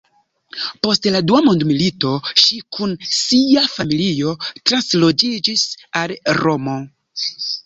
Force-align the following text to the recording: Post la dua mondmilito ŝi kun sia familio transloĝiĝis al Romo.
Post 0.85 1.03
la 1.15 1.19
dua 1.31 1.41
mondmilito 1.47 2.13
ŝi 2.43 2.57
kun 2.77 2.95
sia 3.17 3.63
familio 3.75 4.33
transloĝiĝis 4.71 5.67
al 6.03 6.17
Romo. 6.41 6.79